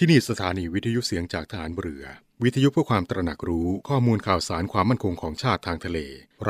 [0.00, 2.04] ที่นี่สถานีวิทยุเสียงจากฐานเรือ
[2.44, 5.98] วิทยุเพื่อความตระหนักรู้ข้อมูลข่าวสารความมั่นคงของชาติทางทะเล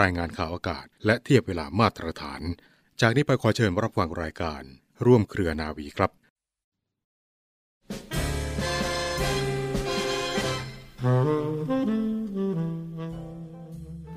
[0.01, 2.40] รายงานข่าวอากาศ และเทียบเวลามาตรฐาน
[3.01, 4.63] จากนี้ไปขอเชิญรับฟังรายการ
[5.06, 6.11] ร่วมเครือนาวีครับ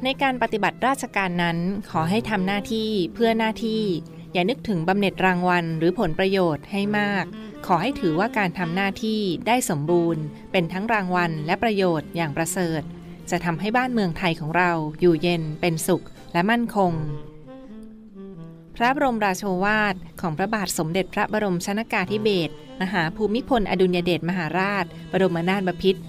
[0.04, 1.58] ในการปฏิบัติราชการนั้น
[1.92, 3.84] ขอให้ทำหน้าที่เพื่อหน้าที่
[4.34, 7.26] อย่านึกถึงบำเหน็จรางวัลหรือผลประโยชน์ให้มาก
[7.66, 12.82] ขอให้ถือว่าการทำหน้าที่ได้สมบูรณ์ เป็นทั้งรางวัลและประโยชน์อย่างประเสริฐ
[13.32, 16.94] จะทำให้บ้านเมืองไทยของเราอยู่เย็นเป็นสุขและมั่นคง
[18.76, 26.02] พระบรมราโชวาทของพระบาทสมเด็จพระบรมชนากาธิเบศรมหาภูมิพลอดุลยเดชมหาราช บรมนาถบพิตร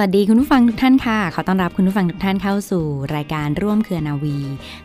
[0.00, 4.38] วัสดีคุณผู้ฟังทุกท่านค่ะ ขอต้อนรับคุณผู้ฟังทุกท่านเข้าสู่รายการร่วมเครือนาวี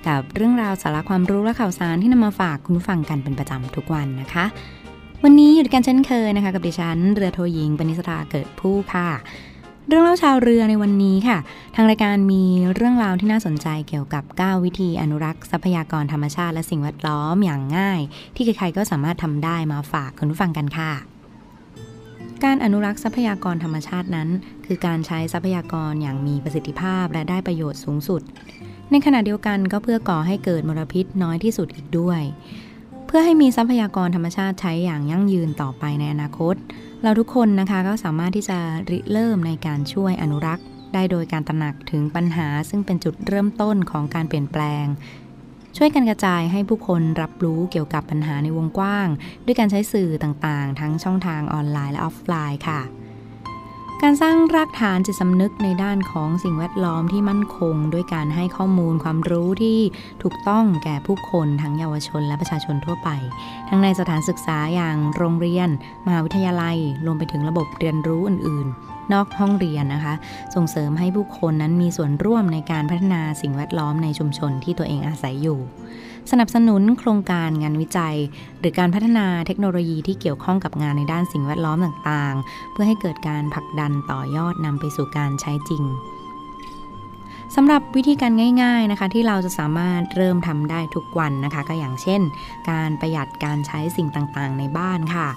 [0.08, 4.46] กับเรื่องราวสาระความรู้และข่าวสารที่นำมาฝากคุณผู้ฟังกันเป็นประจำทุกวันนะคะ
[5.24, 9.10] วันนี้อยู่ด้วยกันเช่นเคยนะคะ กับดิฉันเรือโทหญิงปณิสราเกิดผู้ค่ะ
[9.88, 11.38] เรื่องเล่าชาวเรือในวันนี้ค่ะ
[11.76, 12.44] ทางรายการมี
[12.76, 18.00] เรื่องราวที่น่าสนใจเกี่ยวกับ 9 วิธีอนุรักษ์ทรัพยากรธรรมชาติ และสิ่งแวดล้อมอย่างง่าย
[18.36, 21.13] ที่ใครๆก็สามารถทำได้มาฝากคุณผู้ฟังกันค่ะ
[22.46, 24.30] การอนุรักษ์ทรัพยากรธรรมชาตินั้น
[24.66, 28.22] คือการใช้ทรัพยากรอย่างมีประสิทธิภาพและได้ประโยชน์สูงสุด
[28.92, 32.22] ในขณะเดียวกันก็เพื่อก่อให้เกิดมลพิษน้อยที่สุดอีกด้วย
[33.08, 36.56] เพื่อให้มีทรัพยากรธรรมชาติใช้อย่างยั่งยืนต่อไปในอนาคต
[37.04, 44.86] เราทุกคนนะคะก็สามารถที่จะริเริ่มในการช่วยอนุรักษ์ได้โดยการตระหนักถึงปัญหาซึ่งเป็นจุดเริ่มต้นของการเปลี่ยนแปลง
[45.78, 49.08] ช่วยกันกระจายให้ผู้คนรับรู้เกี่ยวกับปัญหาในวงกว้าง
[49.46, 52.82] ด้วยการใช้สื่อต่างๆ ทั้งช่องทางออนไลน์และออฟไลน์ค่ะ
[54.02, 59.80] การสร้างรากฐานจิตสำนึกในด้านของสิ่งแวดล้อมที่มั่นคง ด้วยการให้ข้อมูลความรู้ที่
[60.24, 63.10] ถูกต้องแก่ผู้คนทั้งเยาวชนและประชาชนทั่วไป
[63.70, 65.70] ทั้งในสถานศึกษาอย่างโรงเรียน
[66.06, 70.14] มหาวิทยาลัยรวมไปถึงระบบเรียนรู้อื่นๆ นอกห้องเรียนนะคะ
[70.56, 75.60] ส่งเสริมให้ผู้คนนั้นมีส่วนร่วมในการพัฒนาสิ่งแวดล้อมในชุมชนที่ตัวเองอาศัยอยู่
[76.32, 78.16] สนับสนุนโครงการงานวิจัย
[78.60, 85.84] หรือการพัฒนาเทคโนโลยีที่เกี่ยวข้องกับงานในด้านสิ่งแวดล้อมต่างๆ เพื่อให้เกิดการผลักดันต่อยอดนำไปสู่การใช้จริง
[87.56, 88.32] สำหรับวิธีการ
[88.64, 92.22] ง่าย ๆนะคะ ที่เราจะสามารถเริ่มทำได้ทุกวันนะคะ ก็อย่างเช่น
[92.72, 95.28] การประหยัดการใช้สิ่งต่างๆ ในบ้านค่ะ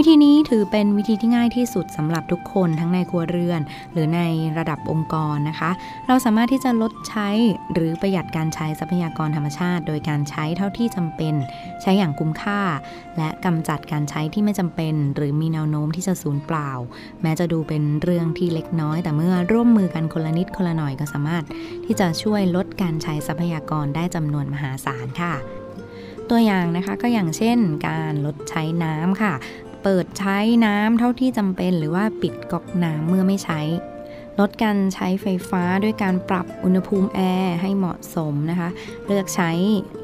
[0.02, 3.60] ิธีนี้ถือเป็นวิธีที่ง่ายที่สุดสำหรับทุกคนทั้งในครัวเรือน
[3.92, 4.20] หรือใน
[4.58, 5.70] ระดับองค์กรนะคะ
[6.06, 7.28] เราสามารถที่จะลดใช้
[7.72, 11.34] หรือประหยัดการใช้ทรัพยากรธรรมชาติ โดยการใช้เท่าที่จำเป็น
[11.82, 12.60] ใช้อย่างคุ้มค่า
[13.16, 16.70] และกำจัดการใช้ที่ไม่จำเป็น หรือมีแนวโน้มที่จะสูญเปล่า
[17.22, 21.44] แม้จะดูเป็นเรื่องที่เล็กน้อย แต่เมื่อร่วมมือกันคนละนิดคนละหน่อยก็สามารถ
[21.86, 25.34] ที่จะช่วยลดการใช้ทรัพยากรได้จำนวนมหาศาลค่ะ
[26.30, 27.58] ตัวอย่างนะคะก็อย่างเช่น
[27.88, 29.32] การลดใช้น้ำค่ะ
[29.82, 33.60] เปิดใช้น้ำเท่าที่จำเป็นหรือว่าปิดก๊อกน้ำเมื่อไม่ใช้
[34.42, 38.68] ลดการใช้ไฟฟ้าด้วยการปรับอุณหภูมิแอร์ให้เหมาะสมนะคะ
[39.06, 39.50] เลือกใช้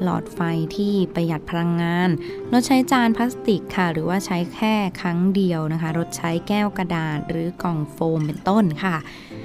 [0.03, 0.39] หลอดไฟ
[0.75, 2.09] ที่ประหยัดพลังงาน
[2.51, 8.95] ลดใช้จานพลาสติกค่ะ หรือว่าใช้แค่ครั้งเดียวนะคะ ลดใช้แก้วกระดาษหรือกล่องโฟมเป็นต้นค่ะ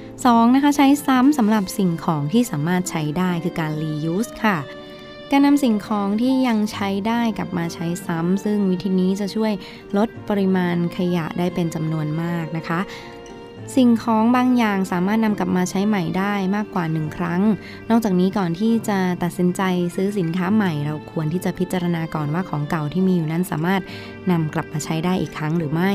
[0.03, 0.55] 2.
[0.55, 4.57] นะคะใช้ซ้ำสำหรับสิ่งของที่สามารถใช้ได้คือการ reuse ค่ะ
[5.33, 9.53] การนำสิ่งของที่ยังใช้ได้กลับมาใช้ซ้ำซึ่งวิธีนี้จะช่วย
[9.97, 12.79] ลดปริมาณขยะได้เป็นจำนวนมากนะคะ
[13.77, 17.41] สิ่งของบางอย่างสามารถนำกลับมาใช้ใหม่ได้มากกว่า 1 ครั้ง
[17.89, 19.61] นอกจากนี้ก่อนที่จะตัดสินใจ
[19.95, 23.81] ซื้อสินค้าใหม่ เราควรที่จะพิจารณาก่อนว่าของเก่าที่มีอยู่นั้นสามารถ
[24.31, 25.91] นำกลับมาใช้ได้อีกครั้งหรือไม่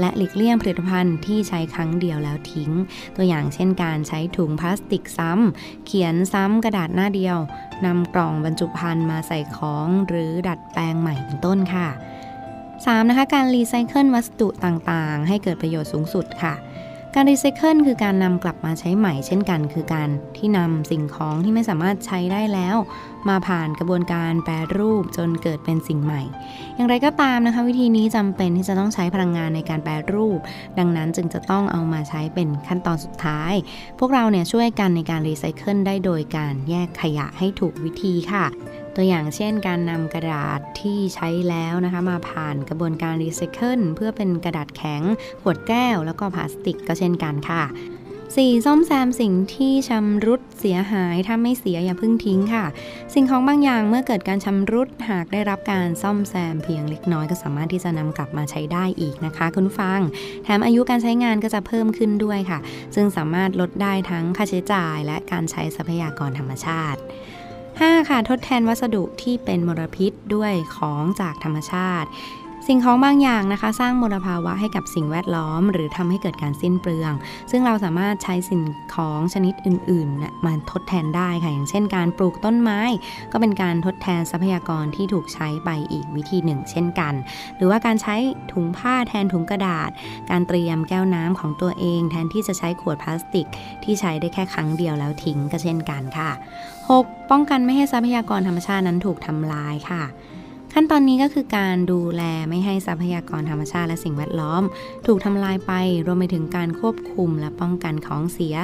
[0.00, 2.70] และหลีกเลี่ยงผลิตภัณฑ์ที่ใช้ครั้งเดียวแล้วทิ้ง
[3.16, 7.38] ตัวอย่างเช่นการใช้ถุงพลาสติกซ้ำ เขียนซ้ำกระดาษหน้าเดียว
[7.86, 11.88] นำกล่องบรรจุภัณฑ์มาใส่ของหรือดัดแปลงใหม่เป็นต้นค่ะ
[12.84, 13.08] 3.
[13.08, 16.54] นะคะการรีไซเคิลวัสดุต่างๆ ให้เกิดประโยชน์สูงสุดค่ะ
[17.14, 22.76] การรีไซเคิลคือการนำกลับมาใช้ใหม่เช่นกัน คือการที่นำสิ่งของที่ไม่สามารถใช้ได้แล้ว
[23.28, 26.22] มาผ่านกระบวนการแปรรูปจนเกิดเป็นสิ่งใหม่
[26.76, 30.38] อย่างไรก็ตามนะคะ วิธีนี้จำเป็นที่จะต้องใช้พลังงานในการแปรรูป
[30.78, 33.52] ดังนั้นจึงจะต้องเอามาใช้เป็นขั้นตอนสุดท้าย
[33.98, 38.46] พวกเราเนี่ยช่วยกันในการรีไซเคิลได้โดยการแยกขยะให้ถูกวิธีค่ะ
[38.96, 45.02] ตัวอย่างเช่นการนำกระดาษที่ใช้แล้วนะคะมาผ่านกระบวนการรีไซเคิลเพื่อเป็นกระดาษแข็ง
[45.42, 47.64] ขวดแก้ว แล้วก็พลาสติกก็เช่นกันค่ะ
[48.34, 48.66] 4.
[48.66, 52.64] ซ่อมแซมสิ่งที่ชำรุดเสียหายถ้าไม่เสียอย่าเพิ่งทิ้งค่ะ
[53.14, 60.00] สิ่งของบางอย่างเมื่อเกิดการชำรุดหากได้รับการซ่อมแซมเพียงเล็กน้อยก็สามารถที่จะนำกลับมาใช้ได้อีกนะคะคุณฟัง
[60.44, 62.58] แถมอายุการใช้งานก็จะเพิ่มขึ้นด้วยค่ะ
[62.94, 67.00] ซึ่งสามารถลดได้ทั้งค่าใช้จ่ายและการใช้ทรัพยากรธรรมชาติ
[67.88, 68.08] 5.
[68.08, 72.08] ค่ะทดแทนวัสดุที่เป็นมลพิษด้วยของจากธรรมชาติ
[72.66, 77.12] สิ่งของบางอย่างนะคะ สร้างมลภาวะให้กับสิ่งแวดล้อม หรือทำให้เกิดการสิ้นเปลือง
[77.50, 78.62] ซึ่งเราสามารถใช้สิ่ง
[78.94, 82.80] ของชนิดอื่นๆมาทดแทนได้ค่ะ อย่างเช่น การปลูกต้นไม้
[83.32, 87.14] ก็เป็นการทดแทนทรัพยากรที่ถูกใช้ไปอีกวิธีหนึ่ง เช่นกัน
[87.56, 88.14] หรือว่าการใช้
[88.52, 89.90] ถุงผ้าแทนถุงกระดาษ
[90.30, 93.46] การเตรียมแก้วน้ำของตัวเอง แทนที่จะใช้ขวดพลาสติก
[93.84, 96.30] ที่ใช้ได้แค่ครั้งเดียวแล้วทิ้งก็เช่นกันค่ะ
[96.80, 97.30] 6.
[97.30, 100.02] ป้องกันไม่ให้ทรัพยากรธรรมชาตินั้นถูกทำลายค่ะ
[100.74, 104.62] ขั้นตอนนี้ก็คือการดูแลไม่ให้ทรัพยากรธรรมชาติและสิ่งแวดล้อม
[105.06, 105.72] ถูกทำลายไป
[106.06, 108.56] รวมไปถึงการควบคุมและป้องกันของเสีย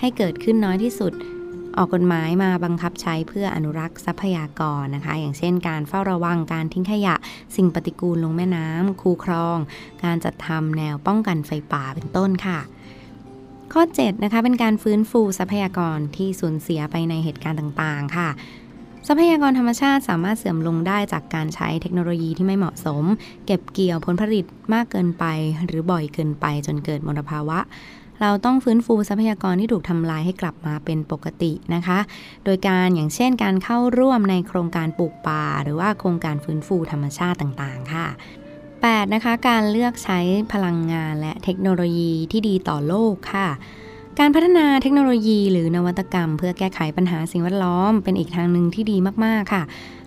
[0.00, 1.12] ให้เกิดขึ้นน้อยที่สุด
[1.76, 7.14] ออกกฎหมายมาบังคับใช้เพื่ออนุรักษ์ทรัพยากรนะคะ อย่างเช่น การเฝ้าระวังการทิ้งขยะ
[7.56, 9.58] สิ่งปฏิกูลลงแม่น้ำคูคลอง
[10.04, 12.60] การจัดทำแนวป้องกันไฟป่าเป็นต้นค่ะ
[13.72, 18.28] ข้อ7นะคะเป็นการฟื้นฟูทรัพยากรที่สูญเสียไปในเหตุการณ์ต่างๆ ค่ะ
[19.06, 23.04] ทรัพยากรธรรมชาติสามารถเสื่อมลงได้จากการใช้เทคโนโลยีที่ไม่เหมาะสม
[23.46, 24.44] เก็บเกี่ยวผลผลิต
[24.74, 25.24] มากเกินไป
[25.66, 27.58] หรือบ่อยเกินไปจนเกิดมลภาวะ
[28.20, 31.98] เราต้องฟื้นฟูทรัพยากรที่ถูกทำลายให้กลับมาเป็นปกตินะคะ
[32.44, 38.06] โดยการอย่างเช่นการเข้าร่วมในโครงการปลูกป่า หรือว่าโครงการฟื้นฟูธรรมชาติต่างๆ ค่ะ
[38.60, 39.14] 8.
[39.14, 40.20] นะคะการเลือกใช้
[40.52, 43.48] พลังงานและเทคโนโลยีที่ดีต่อโลกค่ะ
[44.20, 49.62] การพัฒนาเทคโนโลยีหรือนวัตกรรม เพื่อแก้ไขปัญหาสิ่งแวดล้อม เป็นอีกทางหนึ่งที่ดีมากๆค่ะ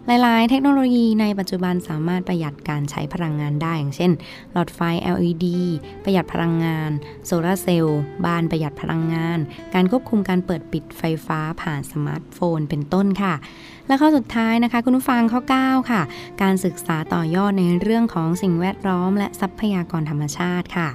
[0.07, 4.12] หลาย ๆ เทคโนโลยีในปัจจุบันสามารถประหยัดการใช้พลังงานได้ อย่างเช่น
[4.52, 4.80] หลอดไฟ
[5.16, 5.46] LED
[6.04, 6.92] ประหยัดพลังงาน
[7.25, 9.40] โซลาเซลล์บ้านประหยัดพลังงาน
[9.74, 13.34] การควบคุมการเปิดปิดไฟฟ้าผ่านสมาร์ทโฟน เป็นต้นค่ะ
[13.88, 16.02] และข้อสุดท้ายนะคะ คุณผู้ฟังข้อ 9 ค่ะ
[16.42, 20.90] การศึกษาต่อยอดในเรื่องของสิ่งแวดล้อม และทรัพยากรธรรมชาติค่ะ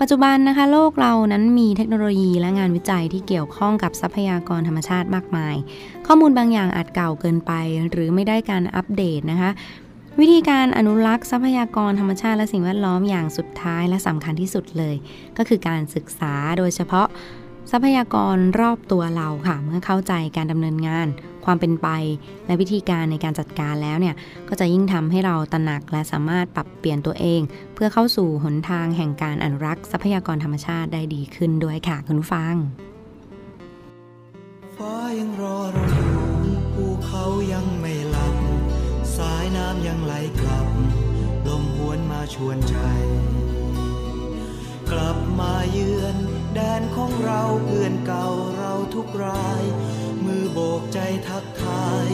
[0.00, 5.54] ปัจจุบันนะคะโลกเรานั้นมีเทคโนโลยีและงานวิจัยที่เกี่ยวข้องกับทรัพยากรธรรมชาติมากมาย
[6.06, 7.52] ข้อมูลบางอย่างอาจเก่าเกินไป
[7.90, 9.50] หรือไม่ได้การอัปเดตนะคะ
[10.20, 14.96] วิธีการอนุรักษ์ทรัพยากรธรรมชาติและสิ่งแวดล้อมอย่างสุดท้ายและสำคัญที่สุดเลย
[15.36, 17.06] ก็คือการศึกษาโดยเฉพาะ
[17.70, 21.08] ทรัพยากรรอบตัวเราค่ะ เมื่อเข้าใจการดำเนินงาน
[21.44, 21.88] ความเป็นไป
[22.46, 24.14] และวิธีการในการจัดการแล้วเนี่ย
[24.48, 27.40] ก็จะยิ่งทำให้เราตระหนักและสามารถปรับเปลี่ยนตัวเอง
[27.74, 32.54] เพื่อเข้าสู่หนทางแห่งการอนุรักษ์ทรัพยากรธรรมชาติได้ดีขึ้นด้วยค่ะคุณผู้ฟัง
[34.76, 38.36] ฟ้ายังรอเราอยู่ภูเขายังไม่หลับ
[39.16, 40.68] สายน้ำยังไหลกลับ
[41.46, 42.76] ลมหวนมาชวนใจ
[44.90, 46.16] กลับมาเยือน
[46.54, 48.26] แดนของเราเพื่อนเก่า
[48.56, 49.62] เราทุกราย
[50.24, 50.98] มือโบกใจ
[51.28, 52.06] ทักทาย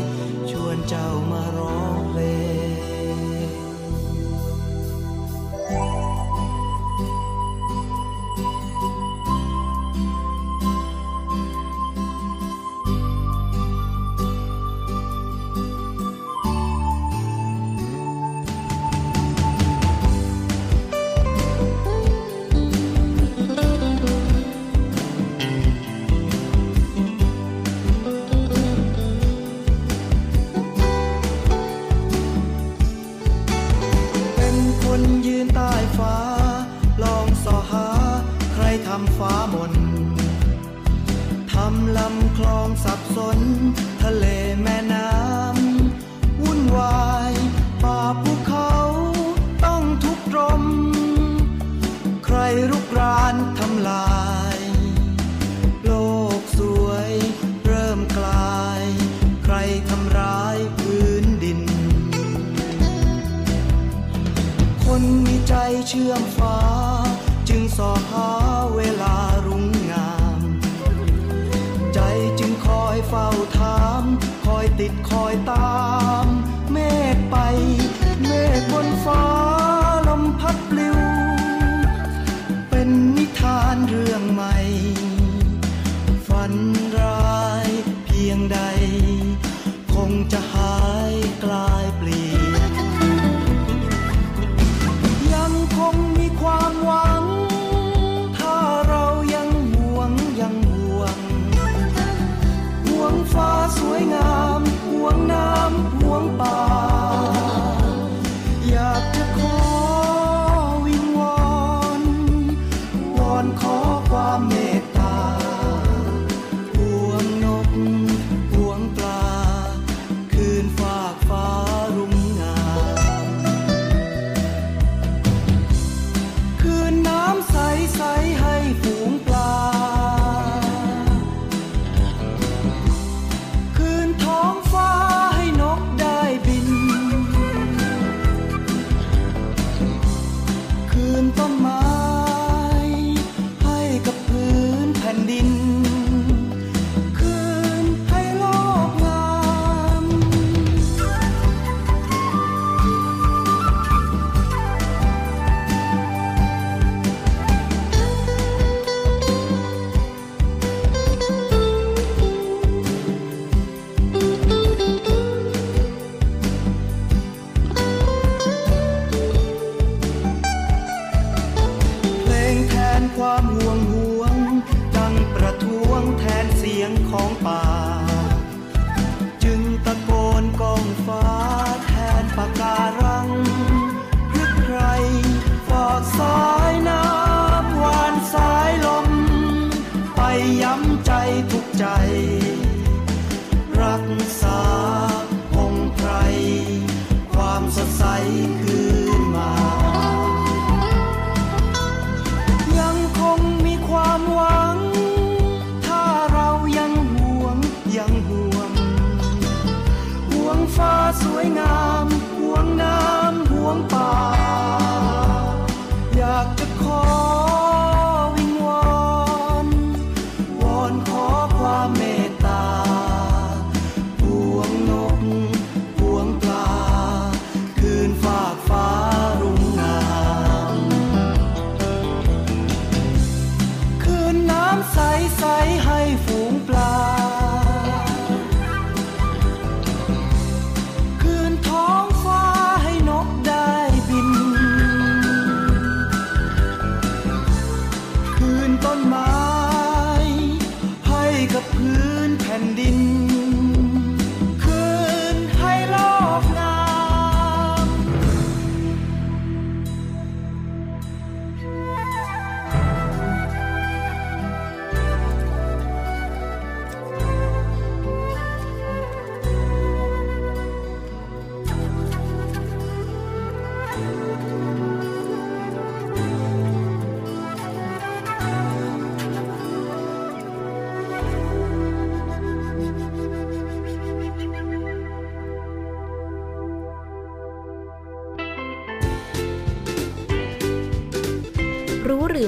[0.51, 1.96] ชวนเจ้ามาร้อง
[74.81, 75.77] ติดคอยตา
[76.25, 76.27] ม
[76.73, 76.77] เม
[77.15, 77.37] ฆไป
[78.27, 79.25] เมฆบนฟ้า
[80.09, 80.99] ลมพัดปลิว
[82.71, 84.57] เป็นนิทานเรื่องใหม่
[86.29, 86.53] ฝัน
[86.99, 87.69] ร้าย
[88.05, 88.61] เพียงใด
[89.95, 90.79] คงจะหา
[91.13, 91.15] ย
[91.45, 91.85] กลาย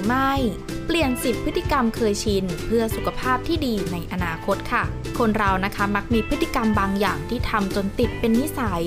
[0.08, 0.32] ไม่
[0.86, 4.84] เปลี่ยนสิบพฤติกรรมเคยชิน เพื่อสุขภาพที่ดีในอนาคตค่ะ
[5.18, 8.84] คนเรานะคะมักมีพฤติกรรมบางอย่างที่ทำจนติดเป็นนิสัย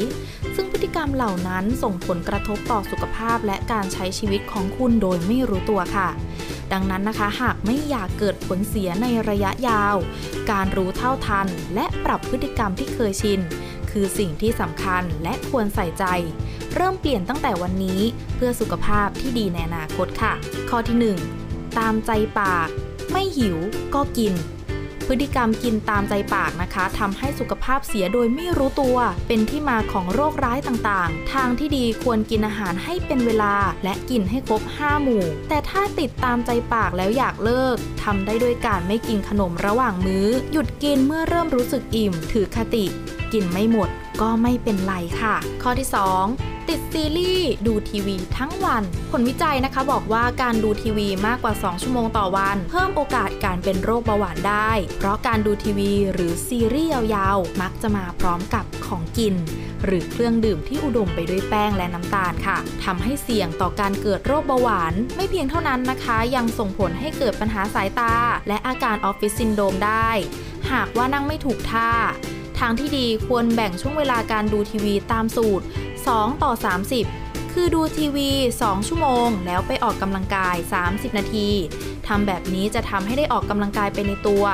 [0.55, 6.09] ซึ่งพฤติกรรมเหล่านั้นส่งผลกระทบต่อสุขภาพและการใช้ชีวิตของคุณโดยไม่รู้ตัวค่ะ
[6.73, 9.95] ดังนั้นนะคะ หากไม่อยากเกิดผลเสียในระยะยาว
[10.51, 13.39] การรู้เท่าทัน และปรับพฤติกรรมที่เคยชิน
[13.91, 16.05] คือสิ่งที่สำคัญและควรใส่ใจ
[16.75, 18.01] เริ่มเปลี่ยนตั้งแต่วันนี้
[18.35, 20.33] เพื่อสุขภาพที่ดีในอนาคตค่ะ
[20.69, 22.67] ข้อที่ 1 ตามใจปาก
[23.11, 23.57] ไม่หิว
[23.95, 24.35] ก็กิน
[25.07, 28.97] พฤติกรรมกินตามใจปากนะคะทำให้สุขภาพเสียโดยไม่รู้ตัว
[29.27, 42.85] เป็นที่มาของโรคร้ายต่างๆ ทางที่ดีควรกินอาหารให้เป็นเวลา และกินให้ครบ 5 หมู่ แต่ถ้าติดตามใจปากแล้วอยากเลิกทำได้ด้วยการไม่กินขนมระหว่างมื้อ หยุดกินเมื่อเริ่มรู้สึกอิ่ม ถือคติ
[43.33, 43.89] กินไม่หมด
[44.21, 45.87] ก็ไม่เป็นไรค่ะ ข้อที่
[46.27, 59.35] 2 ติดซีรีส์ดูทีวีทั้งวัน ผลวิจัยนะคะบอกว่าการดูทีวีมากกว่า 2 ชั่วโมงต่อวัน เพิ่มโอกาสการเป็นโรคเบาหวานได้ เพราะการดูทีวีหรือซีรีส์ยาวๆ มักจะมาพร้อมกับของกิน
[59.85, 68.13] หรือเครื่องดื่มที่อุดมไปด้วยแป้งและน้ำตาลค่ะทำให้เสี่ยงต่อการเกิดโรคเบาหวาน ไม่เพียงเท่านั้นนะคะ ยังส่งผลให้เกิดปัญหาสายตา
[68.47, 70.09] และอาการออฟฟิศซินโดมได้
[70.71, 71.91] หากว่านั่งไม่ถูกท่า
[72.65, 75.65] ทางที่ดีควรแบ่งช่วงเวลาการดูทีวีตามสูตร
[76.15, 76.51] 2 ต่อ
[77.03, 78.29] 30 คือดูทีวี
[78.61, 80.55] 2 ชั่วโมง แล้วไปออกกำลังกาย
[80.87, 81.49] 30 นาที
[82.07, 84.45] ทำแบบนี้จะทำให้ได้ออกกำลังกายไปในตัว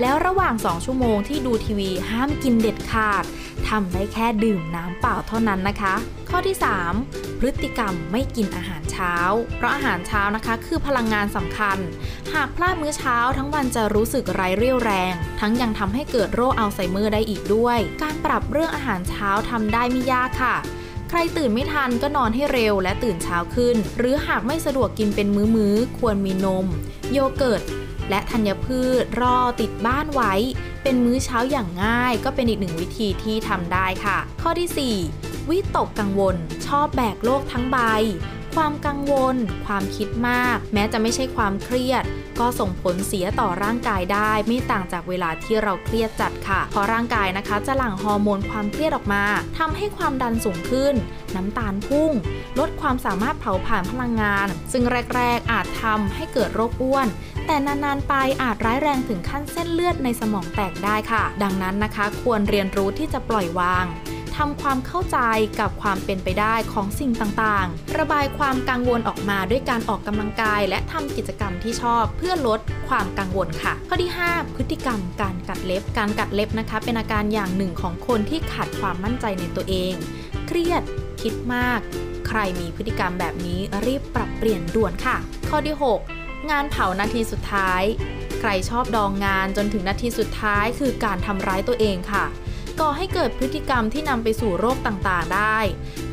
[0.00, 3.24] แล้วระหว่าง 2 ชั่วโมงที่ดูทีวีห้ามกินเด็ดขาด
[3.68, 5.94] ทำได้แค่ดื่มน้ำเปล่าเท่านั้นนะคะ
[6.30, 6.56] ข้อที่
[6.98, 9.14] 3 พฤติกรรมไม่กินอาหารเช้า
[9.56, 11.78] เพราะอาหารเช้านะคะ คือพลังงานสำคัญ
[12.34, 20.56] หากพลาดมื้อเช้าทั้งวันจะรู้สึกไร้เรี่ยวแรง ทั้งยังทำให้เกิดโรคอัลไซเมอร์ได้อีกด้วย การปรับเรื่องอาหารเช้าทำได้ไม่ยากค่ะ
[21.10, 26.66] ใครตื่นไม่ทันก็นอนให้เร็วและตื่นเช้าขึ้น หรือหากไม่สะดวกกินเป็นมื้อๆ ควรมีนม
[27.12, 27.62] โยเกิร์ต
[28.10, 30.34] และธัญพืช รอติดบ้านไว้
[30.82, 36.36] เป็นมื้อเช้าอย่างง่าย ก็เป็นอีกหนึ่งวิธีที่ทำได้ค่ะ ข้อที่ 4 วิตกกังวล
[36.66, 37.78] ชอบแบกโลกทั้งใบ
[38.56, 39.36] ความกังวล
[39.66, 42.04] ความคิดมาก แม้จะไม่ใช่ความเครียด
[42.40, 49.24] ก็ส่งผลเสียต่อร่างกายได้ ไม่ต่างจากเวลาที่เราเครียดจัดค่ะ เพราะร่างกายนะคะ จะหลั่งฮอร์โมนความเครียดออกมา
[49.58, 50.94] ทำให้ความดันสูงขึ้น
[51.34, 52.12] น้ำตาลพุ่ง
[52.58, 54.84] ลดความสามารถเผาผลาญพลังงาน ซึ่ง
[55.16, 57.06] แรก ๆ อาจทำให้เกิดโรคอ้วน
[57.46, 63.86] แต่นานๆไปอาจร้ายแรงถึงขั้นเส้นเลือดในสมองแตกได้ค่ะ ดังนั้นนะคะ ควรเรียนรู้ที่จะปล่อยวาง
[64.36, 65.18] ทำความเข้าใจ
[65.60, 79.94] กับความเป็นไปได้ของสิ่งต่างๆ ระบายความกังวลออกมาด้วยการออกกำลังกาย และทำกิจกรรมที่ชอบเพื่อลดความกังวลค่ะ ข้อที่ 5 พฤติกรรมการกัดเล็บ การกัดเล็บนะคะ เป็นอาการอย่างหนึ่งของคนที่ขาดความมั่นใจในตัวเอง
[80.46, 80.82] เครียด
[81.22, 81.80] คิดมาก
[82.28, 85.16] ใครมีพฤติกรรมแบบนี้รีบปรับเปลี่ยนด่วนค่ะ
[85.48, 85.76] ข้อที่
[86.12, 87.82] 6 งานเผานาทีสุดท้าย
[88.40, 92.24] ใครชอบดองงานจนถึงนาทีสุดท้าย คือการทำร้ายตัวเองค่ะ
[92.80, 95.58] ก่อให้เกิดพฤติกรรมที่นำไปสู่โรคต่างๆได้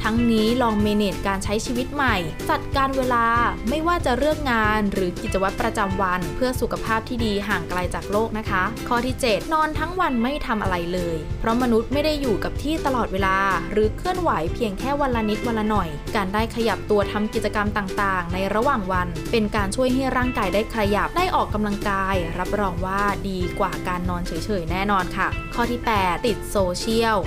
[0.03, 2.15] ทั้งนี้ลองเมเนจการใช้ชีวิตใหม่
[2.49, 3.25] จัดการเวลา
[3.69, 13.37] ไม่ว่าจะเรื่องงานหรือกิจวัตรประจำวัน เพื่อสุขภาพที่ดีห่างไกลจากโลกนะคะ ข้อที่ 7 นอนทั้งวันไม่ทำอะไรเลย เพราะมนุษย์ไม่ได้อยู่กับที่ตลอดเวลา
[13.71, 27.17] หรือเคลื่อนไหวเพียงแค่วันละนิดวันละหน่อย การได้ขยับตัวทำกิจกรรมต่างๆ ในระหว่างวัน เป็นการช่วยให้ร่างกายได้ขยับได้ออกกำลังกาย รับรองว่าดีกว่าการนอนเฉยๆแน่นอนค่ะ ข้อที่ 8 ติดโซเชียล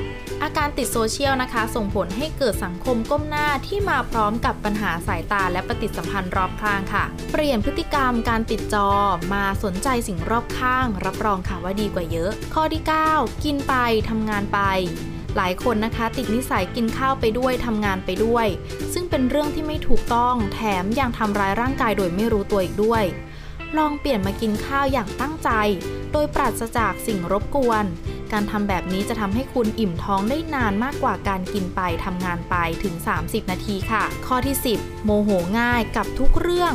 [0.42, 8.88] อาการติดโซเชียลนะคะ ส่งผลให้เกิดสังคมก้มหน้าที่มาพร้อมกับปัญหาสายตาและปฏิสัมพันธ์รอบข้างค่ะ เปลี่ยนพฤติกรรมการติดจอ
[9.34, 13.74] มาสนใจสิ่งรอบข้าง รับรองค่ะว่าดีกว่าเยอะ ข้อที่ 9 กินไป
[14.08, 14.60] ทำงานไป
[15.36, 18.46] หลายคนนะคะ ติดนิสัยกินข้าวไปด้วยทำงานไปด้วย
[18.92, 23.04] ซึ่งเป็นเรื่องที่ไม่ถูกต้องแถมยังทำร้ายร่างกายโดยไม่รู้ตัวอีกด้วย
[23.78, 25.50] ลองเปลี่ยนมากินข้าวอย่างตั้งใจ
[26.12, 27.84] โดยปราศจากสิ่งรบกวน
[28.32, 36.74] การทำแบบนี้จะทำให้คุณอิ่มท้องได้นานมากกว่าการกินไปทำงานไปถึง 30 นาทีค่ะ ข้อที่ 10 โมโหง่ายกับทุกเรื่อง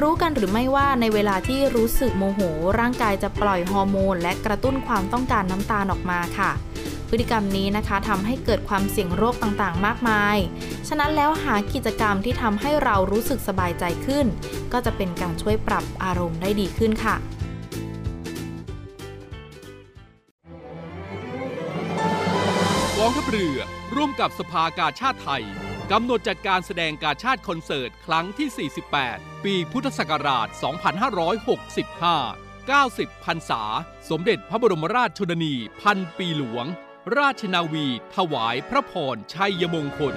[0.00, 2.40] รู้กันหรือไม่ว่าในเวลาที่รู้สึกโมโห
[2.78, 6.50] ร่างกายจะปล่อยฮอร์โมน และกระตุ้นความต้องการน้ำตาลออกมาค่ะ
[7.08, 10.36] พฤติกรรมนี้นะคะทำให้เกิดความเสี่ยงโรคต่างๆ มากมาย
[10.88, 14.26] ฉะนั้นแล้วหากิจกรรมที่ทำให้เรารู้สึกสบายใจขึ้น
[14.72, 17.16] ก็จะเป็นการช่วยปรับอารมณ์ได้ดีขึ้นค่ะ
[23.04, 23.58] องทัพเรือ
[23.94, 25.44] ร่วมกับสภากาชาติไทย
[25.92, 28.70] กำหนดจัดการแสดงกาชาติคอนเสิร์ต ครั้งที่
[29.02, 30.48] 48 ปีพุทธศักราช
[31.20, 33.62] 2565 90พรรษา
[34.10, 36.66] สมเด็จพระบรมราชชนนี พันปีหลวง
[37.18, 40.16] ราชนาวี ถวายพระพรชัยมงคล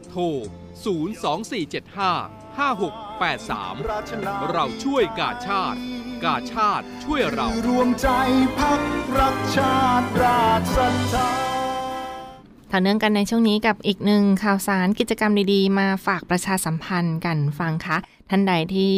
[0.11, 0.23] โทร
[0.95, 5.79] 02475 5683 เราช่วยกาชาติ
[6.25, 8.07] กาชาติช่วยเรา รวมใจ
[8.59, 8.81] พัก
[9.19, 11.29] รักชาติราชศรัทธา
[12.71, 17.97] ต่อเนื่องกันในช่วงนี้กับอีกหนึ่งข่าวสารกิจกรรมดีๆ มาฝากประชาสัมพันธ์กันฟังคะ
[18.29, 18.93] ท่านใดที่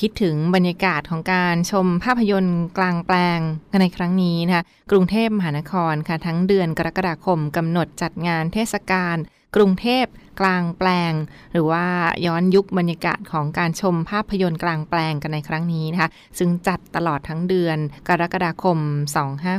[0.00, 3.40] คิดถึงบรรยากาศของการชมภาพยนตร์กลางแปลง
[3.82, 9.16] ในครั้งนี้นะคะกรุงเทพมหานครค่ะทั้งเดือนกรกฎาคมกำหนดจัดงานเทศกาล
[9.56, 10.06] กรุงเทพ
[10.40, 11.14] กลางแปลง
[11.52, 11.86] หรือว่า
[12.26, 18.78] ย้อนยุคบรรยากาศของการชมภาพยนตร์กลางแปลงกันในครั้งนี้นะคะ ซึ่งจัดตลอดทั้งเดือนกรกฎาคม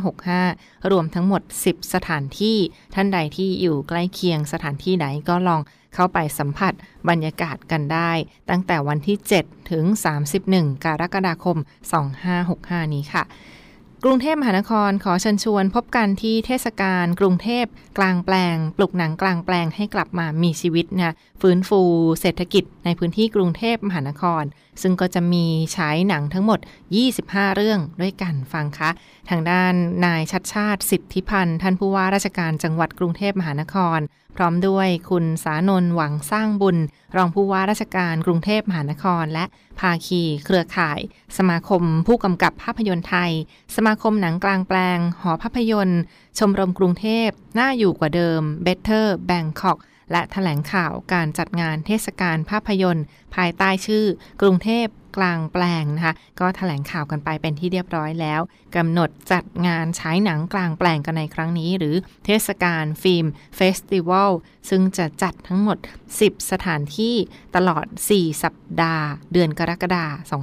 [0.05, 2.57] 2565 รวมทั้งหมด 10 สถานที่
[2.95, 5.61] ท่านใดที่อยู่ใกล้เคียงสถานที่ไหนก็ลอง
[5.95, 6.73] เข้าไปสัมผัส
[7.09, 8.11] บรรยากาศกันได้
[8.49, 9.85] ตั้งแต่วันที่ 7 ถึง
[10.35, 11.57] 31 กรกฎาคม
[12.25, 13.23] 2565 นี้ค่ะ
[14.05, 17.65] กรุงเทพมหานครขอเชิญชวนพบกันที่เทศกาลกรุงเทพ
[17.97, 21.81] กลางแปลง ปลุกหนังกลางแปลงให้กลับมามีชีวิตนะฟื้นฟู
[22.21, 24.43] เศรษฐกิจในพื้นที่กรุงเทพมหานคร
[24.81, 26.59] ซึ่งก็จะมีฉายหนังทั้งหมด
[27.07, 28.89] 25 เรื่องด้วยกันฟังคะ
[29.29, 29.73] ทางด้าน
[30.05, 33.99] นายชัดชาติสิทธิพันธ์ท่านผู้ว่าราชการจังหวัดกรุงเทพมหานคร
[34.35, 36.77] พร้อมด้วยคุณสานนหวังสร้างบุญ
[37.15, 39.45] รองผู้ว่าราชการกรุงเทพมหานคร และ
[39.79, 40.99] ภาคีเครือข่าย
[41.37, 43.31] สมาคมผู้กำกับภาพยนตร์ไทย
[43.75, 46.01] สมาคมหนังกลางแปลง หอภาพยนตร์
[46.39, 47.29] ชมรมกรุงเทพ
[47.59, 49.79] น่าอยู่กว่าเดิม Better Bangkok
[50.11, 54.05] และแถลงข่าวการจัดงานเทศกาลภาพยนตร์ ภายใต้ชื่อ
[54.41, 58.41] กรุงเทพกลางแปลงนะคะ ก็แถลงข่าวกันไปเป็นที่เรียบร้อยแล้ว
[58.75, 64.31] กำหนดจัดงานฉายหนังกลางแปลงกันในครั้งนี้ หรือเทศกาล Film Festival
[64.69, 65.77] ซึ่งจะจัดทั้งหมด
[66.15, 67.15] 10 สถานที่
[67.55, 70.41] ตลอด 4 สัปดาห์ เดือนกรกฎาคม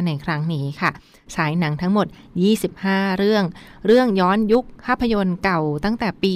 [0.00, 0.90] 2565 ในครั้งนี้ค่ะ
[1.34, 2.06] ฉายหนังทั้งหมด
[2.62, 3.44] 25 เรื่อง
[3.86, 6.32] เรื่องย้อนยุคภาพยนตร์เก่าตั้งแต่ปี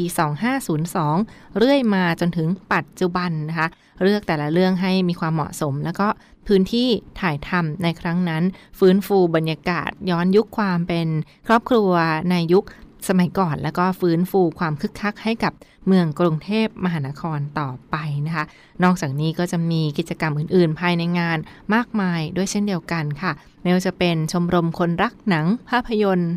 [0.78, 3.68] 2502 เรื่อยมาจนถึงปัจจุบันนะคะ
[4.02, 6.08] เลือกแต่ละเรื่องให้มีความเหมาะสมแล้วก็
[6.46, 6.88] พื้นที่
[7.20, 8.42] ถ่ายทำในครั้งนั้น
[8.78, 11.08] ฟื้นฟูบรรยากาศย้อนยุคความเป็น
[11.46, 11.90] ครอบครัว
[12.30, 12.64] ในยุค
[13.08, 15.52] สมัยก่อนแล้วก็ฟื้นฟูความคึกคักให้กับ
[15.86, 17.96] เมืองกรุงเทพมหานครต่อไป
[18.26, 18.44] นะคะ
[18.84, 21.38] นอกจากนี้ก็จะมีกิจกรรมอื่นๆ ภายในงาน
[21.74, 26.32] มากมายด้วยเช่นเดียวกันค่ะ ไม่ว่าจะเป็นชมรมคนรักหนังภาพยนตร์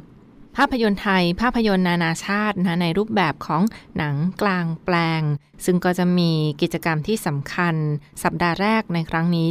[0.57, 3.61] ภาพยนตร์ไทย ภาพยนตร์นานาชาตินะในรูปแบบของ
[3.97, 5.21] หนังกลางแปลง
[5.65, 7.75] ซึ่งก็จะมีกิจกรรมที่สำคัญ
[8.23, 9.47] สัปดาห์แรกในครั้งนี้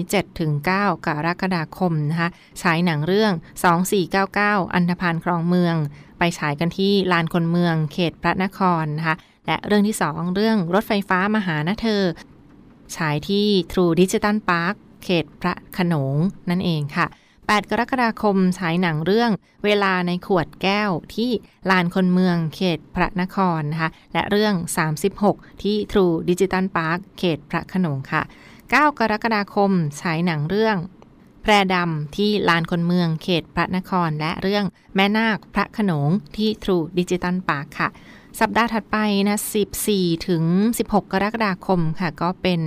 [0.46, 0.66] 7-9
[1.06, 2.28] กรกฎาคมนะคะ
[2.62, 3.32] ฉายหนังเรื่อง
[4.02, 5.76] 2499 อันธพาลครองเมือง
[6.18, 12.02] ไปฉายกันที่ลานคนเมือง เขตพระนครนะคะและเรื่องที่ 2 เรื่องรถไฟฟ้ามาหานะเธอ
[12.96, 16.16] ฉายที่ True Digital Park เขตพระขนง
[16.50, 17.06] นั่นเองค่ะ
[17.50, 19.30] 8 กรกฎาคมฉายหนังเรื่อง
[19.64, 21.30] เวลาในขวดแก้วที่
[21.70, 24.54] ลานคนเมืองเขตพระนครนะคะ และเรื่อง
[25.08, 28.22] 36 ที่ True Digital Park เขตพระขนงค่ะ
[28.58, 30.76] 9 กรกฎาคมฉายหนังเรื่อง
[31.42, 37.88] แพรดำที่ลานคนเมืองเขตพระนคร และเรื่องแม่นาคพระขนงที่ True Digital Park ค่ะ
[38.40, 38.96] สัปดาห์ถัดไป
[39.28, 39.38] นะ
[39.82, 40.44] 14 ถึง
[40.78, 42.60] 16 กรกฎาคมค่ะ ก็เป็น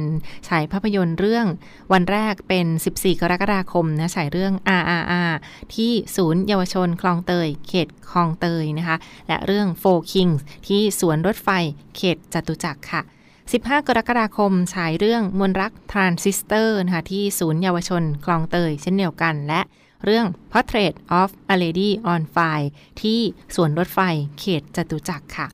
[0.48, 1.46] ฉายภาพยนตร์เรื่อง
[1.94, 5.34] วันแรกเป็น 14 กรกฎาคมนะฉายเรื่อง RRR
[5.74, 8.98] ที่ศูนย์เยาวชนคลองเตย เขตคลองเตยนะคะ
[9.28, 11.50] และเรื่อง Four Kings ที่สวนรถไฟ
[11.96, 13.02] เขตจตุจักรค่ะ
[13.44, 19.62] 15 กรกฎาคมฉายเรื่องมนต์รักทรานซิสเตอร์นะคะที่ศูนย์เยาวชนคลองเตย เช่นเดียวกันและ
[20.04, 22.68] เรื่อง Portrait of a Lady on Fire
[23.02, 23.20] ที่
[23.56, 24.00] สวนรถไฟ
[24.40, 25.48] เขตจตุจักรค่ะ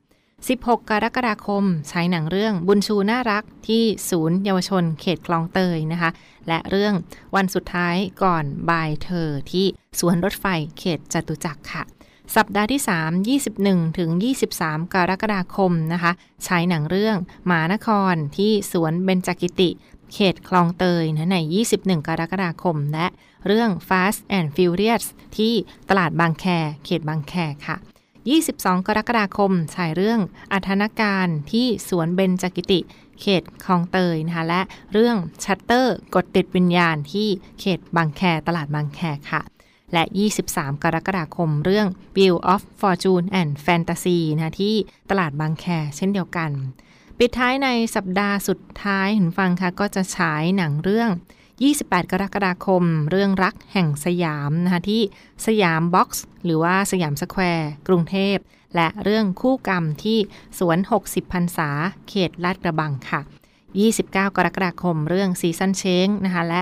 [0.48, 6.10] 16 กรกฎาคมฉายหนังเรื่องบุญชูน่ารักที่ศูนย์เยาวชนเขตคลองเตยนะคะ
[6.48, 6.94] และเรื่อง
[7.36, 9.66] วันสุดท้ายก่อนบายเธอที่
[9.98, 10.46] สวนรถไฟ
[10.78, 11.82] เขตจตุจักรค่ะ
[12.36, 12.82] สัปดาห์ที่
[13.66, 14.10] 3 21 ถึง
[14.52, 16.12] 23 กรกฎาคมนะคะ
[16.46, 19.70] ฉายหนังเรื่องหมานครที่สวนเบญจกิติ
[20.12, 21.36] เขตคลองเตยนะใน
[21.72, 23.06] 21 กรกฎาคม และ
[23.46, 25.04] เรื่อง Fast and Furious
[25.36, 25.54] ที่
[25.88, 26.46] ตลาดบางแค
[26.84, 27.34] เขตบางแค
[27.66, 27.76] ค่ะ
[28.30, 30.20] 22 กรกฎาคมฉายเรื่อง
[30.52, 32.80] อัธนการที่สวนเบญจกิติ
[33.20, 34.60] เขตคลองเตยนะคะและ
[34.92, 37.28] เรื่องชัตเตอร์กดติดวิญญาณที่
[37.60, 39.42] เขตบางแคตลาดบางแคค่ะ
[39.92, 40.04] และ
[40.44, 44.74] 23 กรกฎาคม เรื่อง Wheel of Fortune and Fantasy นะที่
[45.10, 46.50] ตลาดบางแคเช่นเดียวกัน
[47.22, 51.10] ปิดท้ายในสัปดาห์สุดท้ายคุณฟังค่ะก็จะฉายหนังเรื่อง
[51.60, 55.02] 28 กรกฎาคม เรื่องรักแห่งสยามนะคะที่
[55.46, 58.36] สยามบ็อกซ์หรือว่าสยามสแควร์กรุงเทพ
[58.74, 60.18] และเรื่องคู่กรรมที่
[60.58, 61.70] สวน 60พรรษา
[62.08, 63.20] เขตลาดกระบังค่ะ
[63.78, 66.60] 29 กรกฎาคม เรื่อง Season Change นะคะและ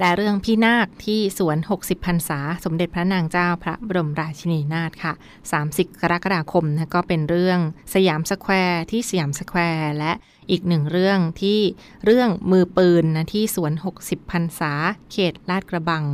[0.00, 5.12] และเรื่องพี่นาคที่สวน 60พรรษา สมเด็จพระนางเจ้าพระบรมราชินีนาถค่ะ
[5.56, 7.58] 30 กรกฎาคมนะก็เป็นเรื่อง
[7.94, 10.12] สยามสแควร์ที่สยามสแควร์และ
[10.50, 11.60] อีกหนึ่งเรื่องที่
[12.04, 14.72] เรื่องมือปืนนะที่สวน 60พรรษา
[15.12, 16.04] เขตลาดกระบัง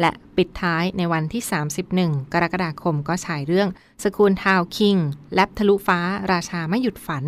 [0.00, 1.42] และปิดท้ายในวันที่
[1.88, 3.68] 31 กรกฎาคมก็ฉายเรื่อง
[4.02, 4.96] School Town King
[5.34, 6.00] แลบทะลุฟ้า
[6.32, 7.24] ราชาไม่หยุดฝัน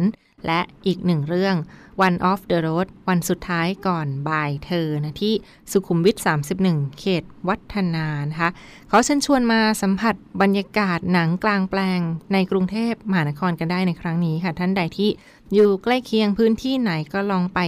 [0.47, 1.57] และอีกหนึ่งเรื่อง
[2.07, 5.35] One of the Road วันสุดท้ายก่อนบ่ายเธอนะที่
[5.73, 6.17] สุขุมวิท
[6.63, 8.51] 31 เขตวัฒนานะคะ
[8.91, 12.01] ขอเชิญชวนมาสัมผัสบรรยากาศหนังกลางแปลง
[12.33, 15.11] ในกรุงเทพมหานครกันได้ในครั้งนี้ค่ะ ท่านใดที่
[15.55, 17.59] อยู่ใกล้เคียงพื้นที่ไหนก็ลองไป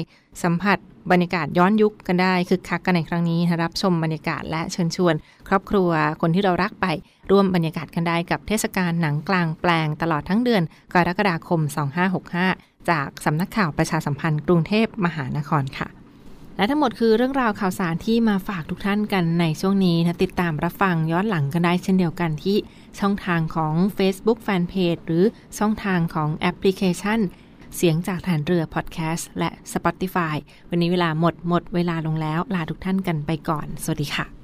[0.42, 0.78] สัมผัส
[1.10, 5.14] บรรยากาศย้อนยุคกันได้คึกคักกันในครั้งนี้รับชมบรรยากาศและเชิญชวน
[5.48, 6.86] ครอบครัวคนที่เรารักไป
[7.30, 10.62] ร่วมบรรยากาศกันได้กับเทศกาลหนังกลางแปลงตลอดทั้งเดือน
[10.94, 11.60] กรกฎาคม
[12.16, 15.88] 2565 จากสำนักข่าวประชาสัมพันธ์กรุงเทพมหานครค่ะ
[16.56, 22.56] และทั้งหมดคือเรื่องราวข่าวสารที่มาฝากทุกท่านกันในช่วงนี้นะติดตามรับฟังย้อนหลังกันได้เช่นเดียวกันที่
[23.00, 25.24] ช่องทางของ Facebook Fanpage หรือ
[25.58, 27.20] ช่องทางของแอปพลิเคชัน
[27.76, 30.36] เสียงจากฐานเรือพอดแคสต์และ Spotify
[30.70, 34.37] วันนี้เวลาหมดหมดเวลาลงแล้ว ลาทุกท่านกันไปก่อน สวัสดีค่ะ